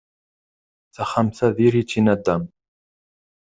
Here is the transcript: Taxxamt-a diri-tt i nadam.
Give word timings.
Taxxamt-a 0.95 1.47
diri-tt 1.55 1.99
i 1.99 2.01
nadam. 2.01 2.43